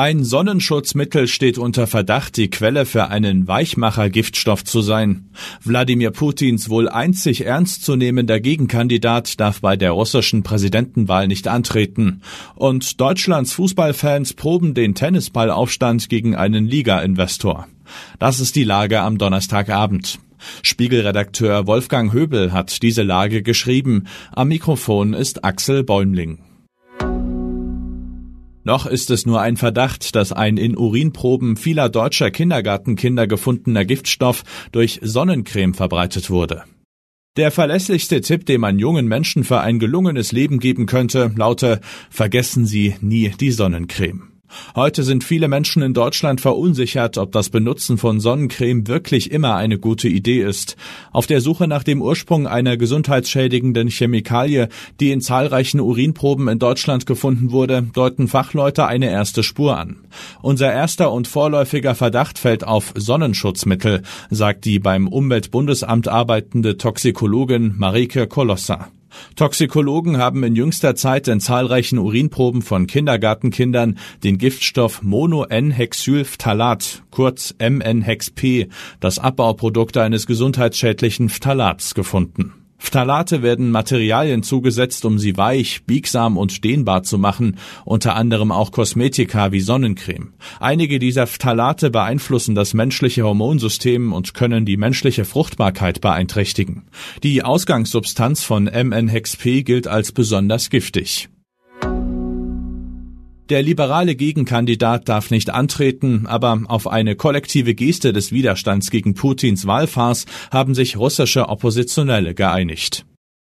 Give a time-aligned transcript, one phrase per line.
[0.00, 5.30] Ein Sonnenschutzmittel steht unter Verdacht, die Quelle für einen Weichmacher-Giftstoff zu sein.
[5.64, 12.22] Wladimir Putins wohl einzig ernstzunehmender Gegenkandidat darf bei der russischen Präsidentenwahl nicht antreten.
[12.54, 17.66] Und Deutschlands Fußballfans proben den Tennisballaufstand gegen einen Liga-Investor.
[18.20, 20.20] Das ist die Lage am Donnerstagabend.
[20.62, 24.04] Spiegelredakteur Wolfgang Höbel hat diese Lage geschrieben.
[24.30, 26.38] Am Mikrofon ist Axel Bäumling.
[28.68, 34.44] Noch ist es nur ein Verdacht, dass ein in Urinproben vieler deutscher Kindergartenkinder gefundener Giftstoff
[34.72, 36.64] durch Sonnencreme verbreitet wurde.
[37.38, 42.66] Der verlässlichste Tipp, den man jungen Menschen für ein gelungenes Leben geben könnte, laute Vergessen
[42.66, 44.27] Sie nie die Sonnencreme.
[44.74, 49.78] Heute sind viele Menschen in Deutschland verunsichert, ob das Benutzen von Sonnencreme wirklich immer eine
[49.78, 50.76] gute Idee ist.
[51.12, 54.68] Auf der Suche nach dem Ursprung einer gesundheitsschädigenden Chemikalie,
[55.00, 59.96] die in zahlreichen Urinproben in Deutschland gefunden wurde, deuten Fachleute eine erste Spur an.
[60.42, 68.26] Unser erster und vorläufiger Verdacht fällt auf Sonnenschutzmittel, sagt die beim Umweltbundesamt arbeitende Toxikologin Marike
[68.26, 68.88] Kolossa.
[69.36, 78.68] Toxikologen haben in jüngster Zeit in zahlreichen Urinproben von Kindergartenkindern den Giftstoff Mono-N-Hexylphthalat, kurz MN-Hex-P,
[79.00, 82.67] das Abbauprodukt eines gesundheitsschädlichen Phthalats, gefunden.
[82.78, 88.70] Phthalate werden Materialien zugesetzt, um sie weich, biegsam und dehnbar zu machen, unter anderem auch
[88.70, 90.32] Kosmetika wie Sonnencreme.
[90.60, 96.84] Einige dieser Phthalate beeinflussen das menschliche Hormonsystem und können die menschliche Fruchtbarkeit beeinträchtigen.
[97.22, 101.28] Die Ausgangssubstanz von MN-Hex-P gilt als besonders giftig.
[103.48, 109.66] Der liberale Gegenkandidat darf nicht antreten, aber auf eine kollektive Geste des Widerstands gegen Putins
[109.66, 113.06] Wahlfarce haben sich russische Oppositionelle geeinigt.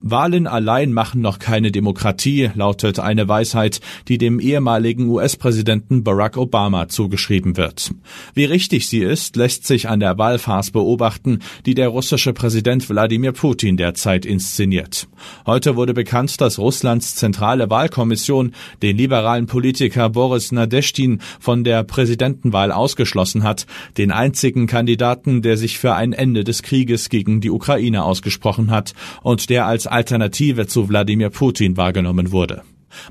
[0.00, 6.86] Wahlen allein machen noch keine Demokratie, lautet eine Weisheit, die dem ehemaligen US-Präsidenten Barack Obama
[6.86, 7.92] zugeschrieben wird.
[8.32, 13.32] Wie richtig sie ist, lässt sich an der Wahlfarce beobachten, die der russische Präsident Wladimir
[13.32, 15.08] Putin derzeit inszeniert.
[15.46, 22.70] Heute wurde bekannt, dass Russlands zentrale Wahlkommission den liberalen Politiker Boris Nadeshtin von der Präsidentenwahl
[22.70, 23.66] ausgeschlossen hat,
[23.96, 28.94] den einzigen Kandidaten, der sich für ein Ende des Krieges gegen die Ukraine ausgesprochen hat
[29.22, 32.62] und der als Alternative zu Wladimir Putin wahrgenommen wurde.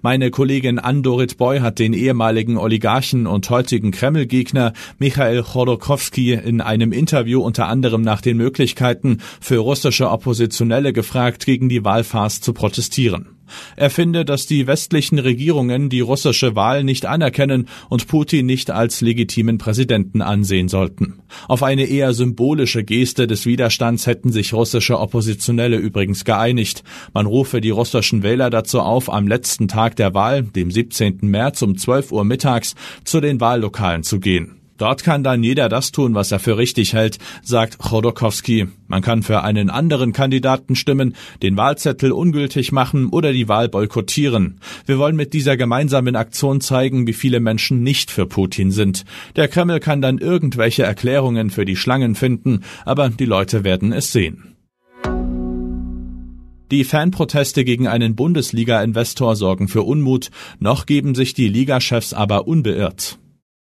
[0.01, 6.91] Meine Kollegin Andorit Boy hat den ehemaligen Oligarchen und heutigen Kreml-Gegner Michael Chodorkowski in einem
[6.91, 13.36] Interview unter anderem nach den Möglichkeiten für russische Oppositionelle gefragt, gegen die Wahlfarce zu protestieren.
[13.75, 19.01] Er finde, dass die westlichen Regierungen die russische Wahl nicht anerkennen und Putin nicht als
[19.01, 21.19] legitimen Präsidenten ansehen sollten.
[21.47, 26.83] Auf eine eher symbolische Geste des Widerstands hätten sich russische Oppositionelle übrigens geeinigt.
[27.13, 31.19] Man rufe die russischen Wähler dazu auf, am letzten Tag der Wahl, dem 17.
[31.21, 34.56] März um 12 Uhr mittags, zu den Wahllokalen zu gehen.
[34.77, 38.67] Dort kann dann jeder das tun, was er für richtig hält, sagt Chodorkowski.
[38.87, 44.59] Man kann für einen anderen Kandidaten stimmen, den Wahlzettel ungültig machen oder die Wahl boykottieren.
[44.85, 49.03] Wir wollen mit dieser gemeinsamen Aktion zeigen, wie viele Menschen nicht für Putin sind.
[49.35, 54.11] Der Kreml kann dann irgendwelche Erklärungen für die Schlangen finden, aber die Leute werden es
[54.11, 54.55] sehen.
[56.69, 63.17] Die Fanproteste gegen einen Bundesliga-Investor sorgen für Unmut, noch geben sich die Ligachefs aber unbeirrt.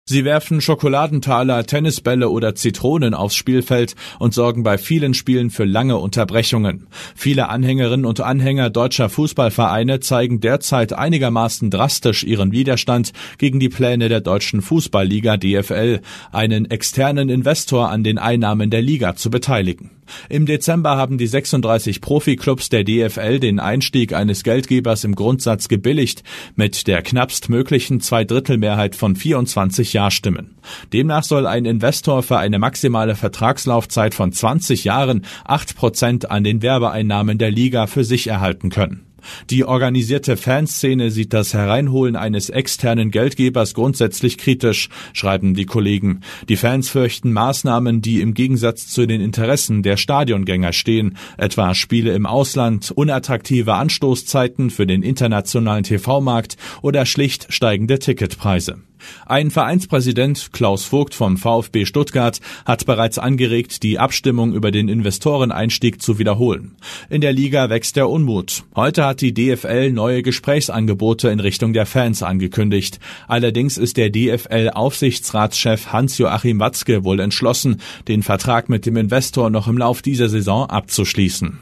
[0.05, 5.95] Sie werfen Schokoladentaler, Tennisbälle oder Zitronen aufs Spielfeld und sorgen bei vielen Spielen für lange
[5.95, 6.87] Unterbrechungen.
[7.15, 14.09] Viele Anhängerinnen und Anhänger deutscher Fußballvereine zeigen derzeit einigermaßen drastisch ihren Widerstand gegen die Pläne
[14.09, 16.01] der deutschen Fußballliga DFL,
[16.33, 19.89] einen externen Investor an den Einnahmen der Liga zu beteiligen.
[20.29, 26.23] Im Dezember haben die 36 Profiklubs der DFL den Einstieg eines Geldgebers im Grundsatz gebilligt,
[26.55, 30.55] mit der knappst möglichen Zweidrittelmehrheit von 24 Ja-Stimmen.
[30.91, 36.61] Demnach soll ein Investor für eine maximale Vertragslaufzeit von 20 Jahren 8 Prozent an den
[36.61, 39.05] Werbeeinnahmen der Liga für sich erhalten können.
[39.49, 46.21] Die organisierte Fanszene sieht das Hereinholen eines externen Geldgebers grundsätzlich kritisch, schreiben die Kollegen.
[46.49, 52.13] Die Fans fürchten Maßnahmen, die im Gegensatz zu den Interessen der Stadiongänger stehen, etwa Spiele
[52.13, 58.79] im Ausland, unattraktive Anstoßzeiten für den internationalen TV-Markt oder schlicht steigende Ticketpreise.
[59.25, 66.01] Ein Vereinspräsident, Klaus Vogt vom VfB Stuttgart, hat bereits angeregt, die Abstimmung über den Investoreneinstieg
[66.01, 66.75] zu wiederholen.
[67.09, 68.63] In der Liga wächst der Unmut.
[68.75, 72.99] Heute hat die DFL neue Gesprächsangebote in Richtung der Fans angekündigt.
[73.27, 79.77] Allerdings ist der DFL-Aufsichtsratschef Hans-Joachim Watzke wohl entschlossen, den Vertrag mit dem Investor noch im
[79.77, 81.59] Lauf dieser Saison abzuschließen.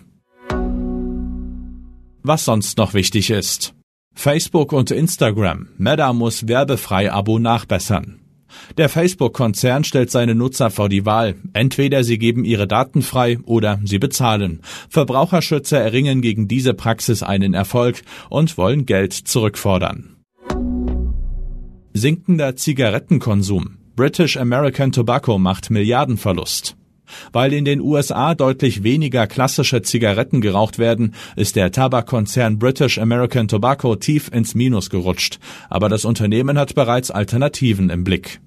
[2.23, 3.73] Was sonst noch wichtig ist.
[4.13, 5.69] Facebook und Instagram.
[5.77, 8.19] Meta muss werbefrei Abo nachbessern.
[8.77, 11.35] Der Facebook-Konzern stellt seine Nutzer vor die Wahl.
[11.53, 14.61] Entweder sie geben ihre Daten frei oder sie bezahlen.
[14.89, 20.17] Verbraucherschützer erringen gegen diese Praxis einen Erfolg und wollen Geld zurückfordern.
[21.93, 23.77] Sinkender Zigarettenkonsum.
[23.95, 26.75] British American Tobacco macht Milliardenverlust.
[27.31, 33.47] Weil in den USA deutlich weniger klassische Zigaretten geraucht werden, ist der Tabakkonzern British American
[33.47, 35.39] Tobacco tief ins Minus gerutscht.
[35.69, 38.39] Aber das Unternehmen hat bereits Alternativen im Blick.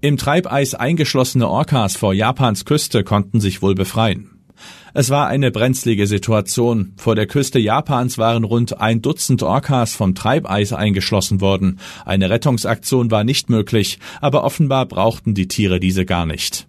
[0.00, 4.34] Im Treibeis eingeschlossene Orcas vor Japans Küste konnten sich wohl befreien.
[4.92, 6.92] Es war eine brenzlige Situation.
[6.96, 11.80] Vor der Küste Japans waren rund ein Dutzend Orcas vom Treibeis eingeschlossen worden.
[12.04, 16.68] Eine Rettungsaktion war nicht möglich, aber offenbar brauchten die Tiere diese gar nicht.